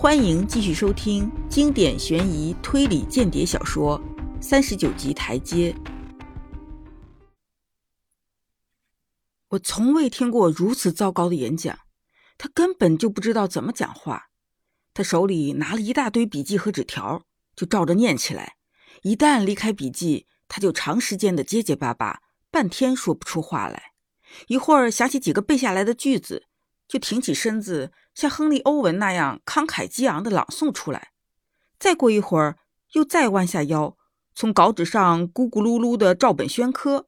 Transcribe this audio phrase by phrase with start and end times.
[0.00, 4.00] 欢迎继续收听经典悬疑推理间谍小说
[4.40, 5.72] 《三十九级台阶》。
[9.48, 11.76] 我从未听过如此糟糕的演讲，
[12.38, 14.28] 他根本就不知道怎么讲话。
[14.94, 17.24] 他手里拿了一大堆笔记和纸条，
[17.56, 18.54] 就照着念起来。
[19.02, 22.20] 一旦离开笔记，他就长时间的结结巴巴，
[22.52, 23.94] 半天说不出话来。
[24.46, 26.44] 一会儿想起几个背下来的句子，
[26.86, 31.12] 就挺起身子，像亨利·欧文那样慷慨激昂的朗诵出来。
[31.78, 32.58] 再过一会儿，
[32.94, 33.96] 又再弯下腰，
[34.34, 37.06] 从稿纸上咕咕噜噜的照本宣科。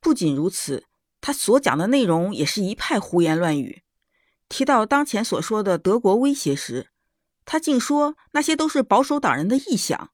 [0.00, 0.84] 不仅如此，
[1.20, 3.82] 他所讲的内容也是一派胡言乱语。
[4.48, 6.88] 提到当前所说的德国威胁时，
[7.44, 10.08] 他竟说那些都是保守党人的臆想，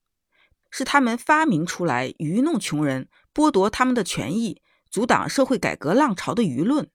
[0.72, 4.60] 是他们发明出来愚弄穷人、剥夺他们的权益。
[4.90, 6.90] 阻挡社会改革浪潮的舆论，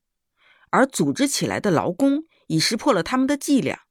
[0.70, 3.82] 而组织起来的劳工已识破了他们的伎俩，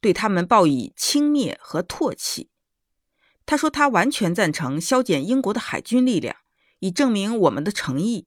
[0.00, 2.50] 对他们报以轻蔑和唾弃。
[3.46, 6.36] 他说他完全赞成削减英国的海军力量，
[6.78, 8.26] 以证明我们的诚意，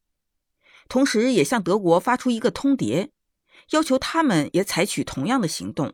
[0.88, 3.09] 同时也向德国发出一个通牒，
[3.71, 5.94] 要求他们也采取同样的行动，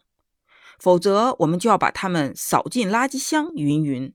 [0.79, 3.51] 否则我们就要把他们扫进垃圾箱。
[3.55, 4.13] 云云。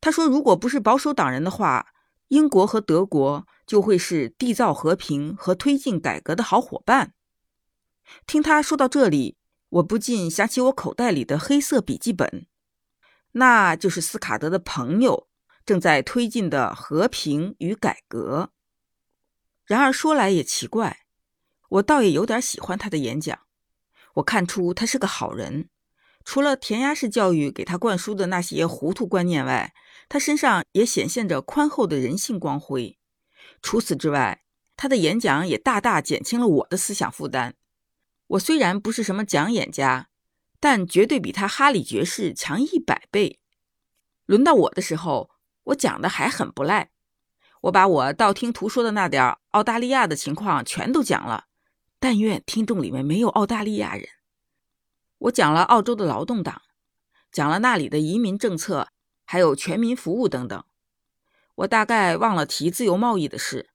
[0.00, 1.88] 他说，如果不是保守党人的话，
[2.28, 3.46] 英国和德国。
[3.68, 7.12] 就会是缔造和平和推进改革的好伙伴。
[8.26, 9.36] 听他说到这里，
[9.68, 12.46] 我不禁想起我口袋里的黑色笔记本，
[13.32, 15.28] 那就是斯卡德的朋友
[15.66, 18.52] 正在推进的和平与改革。
[19.66, 21.00] 然而说来也奇怪，
[21.68, 23.38] 我倒也有点喜欢他的演讲。
[24.14, 25.68] 我看出他是个好人，
[26.24, 29.74] 除了填鸭式教育给他灌输的那些糊涂观念外，
[30.08, 32.98] 他身上也显现着宽厚的人性光辉。
[33.60, 34.42] 除此之外，
[34.74, 37.54] 他的演讲也大大减轻了我的思想负担。
[38.28, 40.08] 我虽然不是什么讲演家，
[40.60, 43.40] 但绝对比他哈里爵士强一百倍。
[44.26, 45.30] 轮到我的时候，
[45.64, 46.90] 我讲的还很不赖。
[47.62, 51.46] 我把我道听途说的那点澳大利亚的情况全都讲了。
[51.98, 54.08] 但愿听众里面没有澳大利亚人。
[55.18, 56.62] 我讲了澳洲的劳动党，
[57.32, 58.88] 讲了那里的移民政策，
[59.24, 60.62] 还有全民服务等等。
[61.56, 63.70] 我大概忘了提自由贸易的事，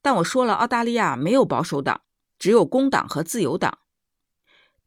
[0.00, 2.00] 但我说了澳大利亚没有保守党，
[2.38, 3.80] 只有工党和自由党，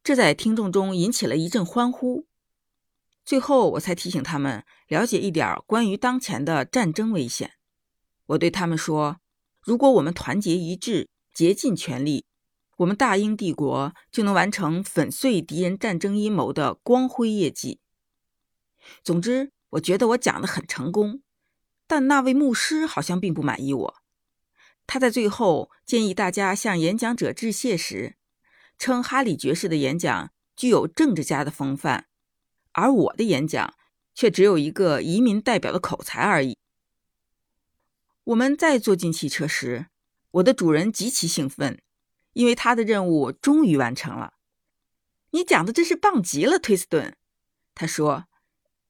[0.03, 2.27] 这在听众中引起了一阵欢呼。
[3.23, 7.53] 最后我才提醒他们了解一点关于当前的战争危险。
[8.25, 9.21] 我对他们说
[9.63, 12.25] ：“如果我们团结一致，竭尽全力，
[12.77, 17.79] 我们大英帝国就能完成粉碎敌人战争阴谋的光辉业绩。”
[19.01, 21.21] 总之，我觉得我讲的很成功。
[21.87, 23.95] 但那位牧师好像并不满意我。
[24.85, 28.17] 他在最后建议大家向演讲者致谢时，
[28.83, 32.07] 称哈里爵士的演讲具有政治家的风范，
[32.73, 33.75] 而我的演讲
[34.13, 36.57] 却只有一个移民代表的口才而已。
[38.25, 39.85] 我们再坐进汽车时，
[40.31, 41.81] 我的主人极其兴奋，
[42.33, 44.33] 因为他的任务终于完成了。
[45.31, 47.15] 你讲的真是棒极了，推斯顿。
[47.73, 48.25] 他说：“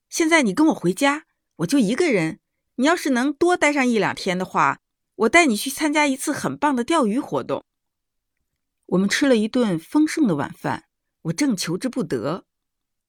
[0.09, 1.27] 现在你跟我回家，
[1.57, 2.39] 我就一个人。”
[2.77, 4.79] 你要是能多待上一两天的话，
[5.17, 7.63] 我带你去参加一次很棒的钓鱼活动。
[8.87, 10.85] 我们吃了一顿丰盛的晚饭，
[11.23, 12.45] 我正求之不得。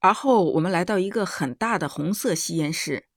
[0.01, 3.09] 而后我们来到一个很大的红色吸烟室，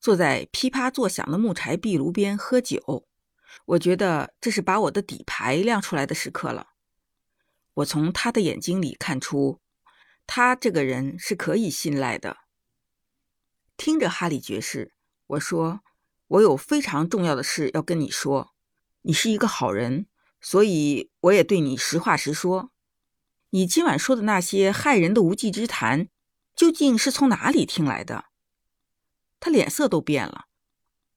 [0.00, 3.06] 坐在噼啪作响的木柴壁炉边喝酒。
[3.66, 6.68] 我觉得这是把我的底牌亮出来的时刻了。
[7.74, 9.60] 我从他的眼睛里看出，
[10.26, 12.38] 他这个人是可以信赖的。
[13.76, 14.92] 听着，哈里爵士。
[15.26, 15.80] 我说
[16.28, 18.54] ：“我有非常重要的事要跟你说。
[19.02, 20.06] 你是一个好人，
[20.44, 22.70] 所以我也对你实话实说。
[23.48, 26.08] 你今晚说的那些害人的无稽之谈，
[26.54, 28.26] 究竟是从哪里听来的？”
[29.40, 30.44] 他脸色都变了。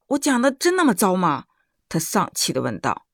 [0.07, 1.45] 我讲的真那么糟吗？
[1.89, 3.05] 他丧气地问道。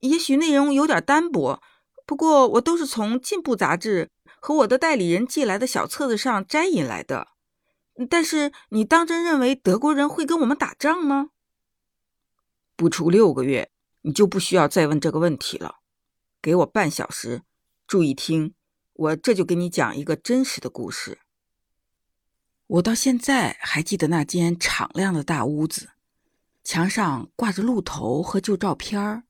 [0.00, 1.62] 也许内容有点单薄，
[2.04, 7.28] 不过我都是从《进步》杂志和我的代理人寄来的小册子上摘引来的。
[8.10, 11.30] 但是你当真认为德国人会跟我们打仗吗？
[12.76, 13.70] 不出六个月，
[14.06, 15.80] 你就不需要再问这个问题了。
[16.40, 17.42] 给我半小时，
[17.88, 18.54] 注意听，
[18.92, 21.18] 我这就给你讲一个真实的故事。
[22.68, 25.90] 我到现在还记得那间敞亮的大屋子，
[26.62, 29.24] 墙上挂着鹿头和旧照片儿。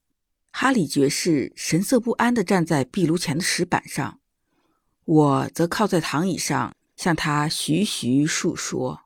[0.52, 4.20] 哈里爵士神色不安地站在壁炉前的石板上，
[5.04, 6.74] 我则靠在躺椅上。
[6.96, 9.02] 向他徐徐述说。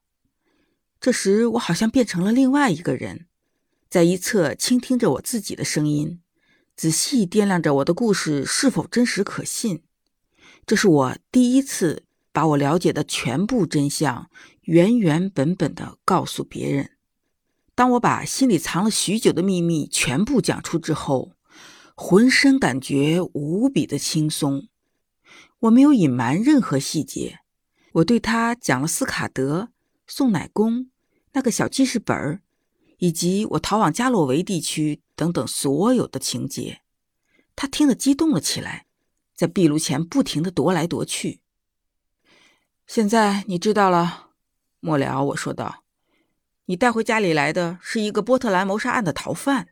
[1.00, 3.26] 这时，我好像变成了另外一个人，
[3.90, 6.20] 在一侧倾听着我自己的声音，
[6.76, 9.82] 仔细掂量着我的故事是否真实可信。
[10.64, 16.92] 这是我第一次把我了解的全部真相原原本本的告诉别人。
[17.74, 21.32] 当我把心里藏了许久的秘密全部讲出之后，
[21.96, 24.68] 浑身感觉无比的轻松。
[25.58, 27.40] 我没有隐瞒任何细节，
[27.94, 29.70] 我对他讲了斯卡德、
[30.06, 30.90] 宋乃公
[31.32, 32.42] 那个小记事本儿，
[33.00, 36.82] 以及我逃往加洛维地区等等所有的情节。
[37.56, 38.86] 他听得激动了起来，
[39.34, 41.40] 在壁炉前不停的踱来踱去。
[42.86, 44.28] 现在你知道了，
[44.78, 45.82] 末了，我说道
[46.66, 49.68] ：“你带回家里来的是一个波特兰谋杀案的逃犯。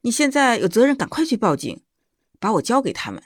[0.00, 1.80] 你现在有责任赶快去报警，
[2.40, 3.22] 把我交给他们，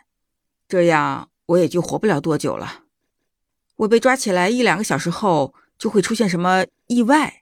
[0.69, 2.85] 这样。”我也就活不了多久了。
[3.77, 7.42] 我被抓起来一两个小时后，就会出现什么意外，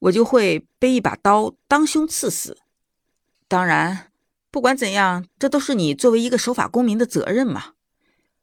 [0.00, 2.58] 我就会被一把刀当胸刺死。
[3.46, 4.12] 当然，
[4.50, 7.74] 不管怎样，这都是你作为一个守法公民的责任嘛。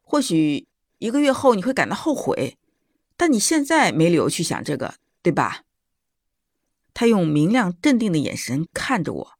[0.02, 0.66] 或许
[0.98, 2.58] 一个月后你会感到后悔，
[3.16, 5.62] 但你现在没理由去想这个，对吧？
[6.94, 9.32] 他用明亮镇定的眼神看着我。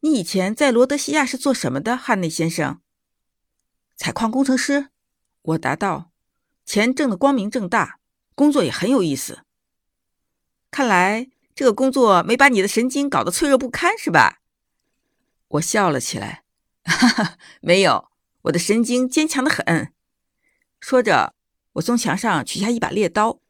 [0.00, 2.80] 你以前在罗德西亚是做什么的，汉内先生？
[3.96, 4.90] 采矿工程师，
[5.42, 6.12] 我答道
[6.64, 7.98] ：“钱挣得光明正大，
[8.34, 9.40] 工作也很有意思。
[10.70, 14.40] 看来这个工作没把你的神经搞得脆弱不堪，是吧？”
[15.48, 16.44] 我笑了起来
[16.84, 18.10] ：“哈哈，没有，
[18.42, 19.92] 我的神经坚强的很。”
[20.80, 21.34] 说着，
[21.74, 23.40] 我从墙上取下一把猎刀，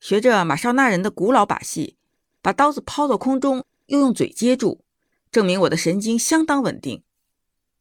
[0.00, 1.96] 学着马绍那人的古老把戏，
[2.40, 4.84] 把刀子抛到空中，又用嘴接住，
[5.30, 7.02] 证明我的神经相当稳定。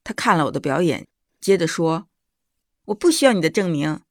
[0.04, 1.08] 他看了我的表演，
[1.40, 2.08] 接着说。
[2.86, 4.02] 我不需要你的证明，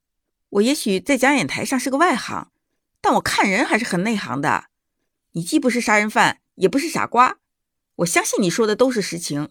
[0.51, 2.53] 我也许在讲演台上是个外行，
[3.01, 4.67] 但我看人还是很内行的。
[5.37, 7.37] 你既不是杀人犯，也不是傻瓜，
[7.97, 9.51] 我相信你说的都是实情。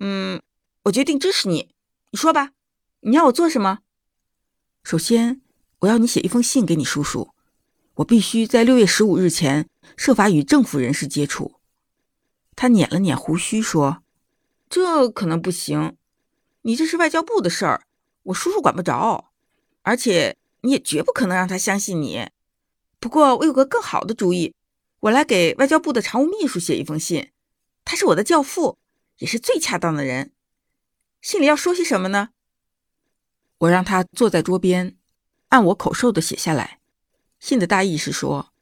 [0.00, 0.42] 嗯，
[0.82, 1.72] 我决定支持你。
[2.10, 2.50] 你说吧，
[3.02, 3.78] 你要我做什么？
[4.82, 5.40] 首先，
[5.78, 7.30] 我要你写一封信给你叔叔。
[7.94, 11.54] 我必须在六月十五日前设法与政府人士接触。
[12.56, 14.02] 他捻了捻胡须说
[14.68, 15.96] ：“这可能不行，
[16.62, 17.86] 你这是外交部的事儿。”
[18.24, 19.30] 我叔叔管不着，
[19.82, 22.28] 而且你也绝不可能让他相信你。
[22.98, 24.54] 不过我有个更好的主意，
[25.02, 27.32] 我来给外交部的常务秘书写一封信，
[27.84, 28.78] 他是我的教父，
[29.18, 30.30] 也是最恰当的人。
[31.20, 32.28] 信里要说些什么呢？
[33.58, 34.96] 我让他坐在桌边，
[35.48, 36.78] 按我口授的写下来。
[37.40, 38.52] 信的大意是说，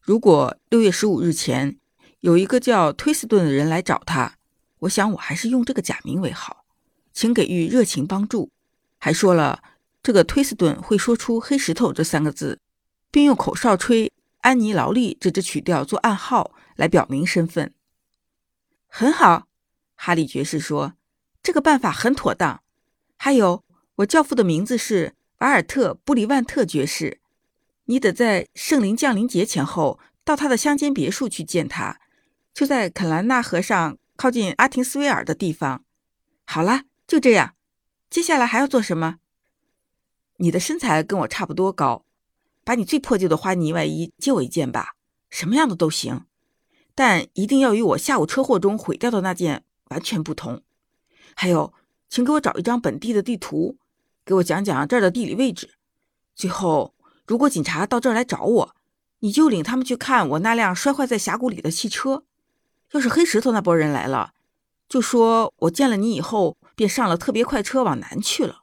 [0.00, 1.80] 如果六月十五日前
[2.20, 4.38] 有一个叫推斯顿的人来找他，
[4.80, 6.64] 我想我还是用这个假名为好，
[7.12, 8.52] 请给予热情帮助。
[8.98, 9.64] 还说了，
[10.00, 12.60] 这个推斯顿会说出“黑石头”这三个字，
[13.10, 14.12] 并用口哨吹
[14.48, 17.74] “安妮劳利”这支曲调做暗号来表明身份。
[18.86, 19.46] 很好，
[19.94, 20.94] 哈利爵士说，
[21.42, 22.62] 这个办法很妥当。
[23.18, 23.62] 还有，
[23.96, 27.20] 我教父的名字是瓦尔特·布里万特爵士，
[27.84, 32.00] 你得在圣灵降临节前后到他的乡间别墅去见他，
[32.54, 35.84] 就在肯兰纳河上靠近阿廷斯维尔的地方。
[36.46, 37.54] 好了，就这样。
[38.08, 39.18] 接下来还要做什么？
[40.38, 42.06] 你的身材跟我差不多高，
[42.68, 44.94] 把你最破旧的花呢外衣借我一件吧，
[45.30, 46.26] 什么样的都行，
[46.94, 50.60] 但一定要与我下午车祸中毁掉的那件完全不同。
[51.34, 51.72] 还有，
[52.10, 53.78] 请给我找一张本地的地图，
[54.22, 55.70] 给我讲讲这儿的地理位置。
[56.34, 56.94] 最后，
[57.26, 58.74] 如果警察到这儿来找我，
[59.20, 62.24] 你就领他们去看我那辆摔坏在峡谷里的汽车。
[62.92, 64.34] 要是黑石头那拨人来了，
[64.86, 66.58] 就说我见了你以后。
[66.76, 68.62] 便上了特别快车往南去了。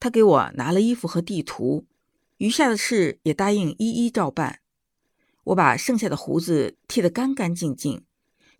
[0.00, 1.86] 他给我拿了衣服和地图，
[2.38, 4.60] 余下的事也答应一一照办。
[5.44, 8.04] 我把剩下的胡子剃得干干净净，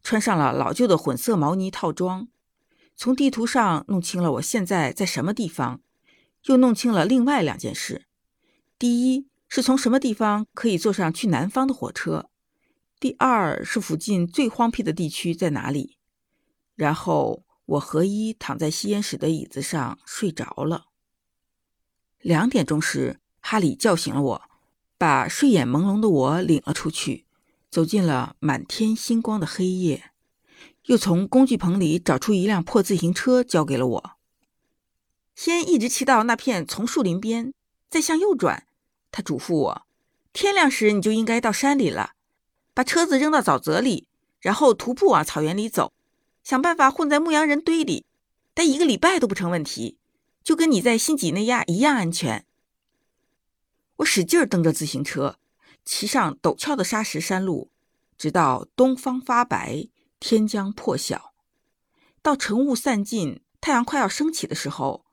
[0.02, 2.28] 穿上了老旧的混色毛呢套装，
[2.94, 5.80] 从地图上弄清了我现在在什么地方，
[6.44, 8.06] 又弄清了另外两件事：
[8.78, 12.30] 第一是从什么地方可以坐上去南方的火车；
[13.00, 15.96] 第二是附近最荒僻的地区在哪里。
[16.76, 17.44] 然后。
[17.68, 20.86] 我和一躺在吸烟室的椅子上睡着了。
[22.18, 24.42] 两点钟时，哈里叫醒了我，
[24.96, 27.24] 把睡眼朦胧的我领了出去，
[27.70, 30.10] 走进了满天星光的黑夜，
[30.84, 34.10] 又从工具棚里找出一辆破自行车交给了我。
[35.34, 37.52] 先一直骑到那片丛树林边，
[37.88, 38.66] 再向右转。
[39.10, 39.82] 他嘱咐我，
[40.32, 42.12] 天亮时你就应该到山里了。
[42.74, 44.08] 把车子扔到沼泽里，
[44.40, 45.92] 然后徒步往草原里走。
[46.42, 48.06] 想办法混在牧羊人堆里，
[48.54, 49.98] 待一个礼拜都不成问题，
[50.42, 52.44] 就跟你在新几内亚一样安全。
[53.98, 55.38] 我使劲蹬着自行车，
[55.84, 57.70] 骑上陡峭的沙石山路，
[58.16, 59.88] 直到东方发白，
[60.20, 61.34] 天将破晓。
[62.22, 65.04] 到晨雾散尽，太阳快要升起的时候，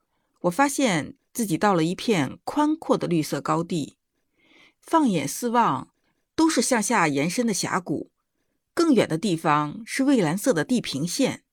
[0.42, 3.98] 我发现自己到了一片宽阔的绿色高地，
[4.80, 5.92] 放眼四望，
[6.36, 8.12] 都是向下延伸的峡谷，
[8.76, 11.44] 更远的地方是蔚蓝色的地平线。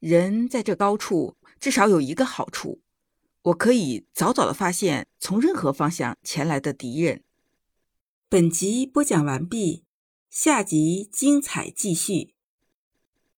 [0.00, 2.80] 人在这高处，至少有一个好处，
[3.46, 7.22] 我可以早早的发现从任何方向前来的敌人。
[8.28, 9.84] 本集播讲完毕，
[10.28, 12.35] 下集精彩继续。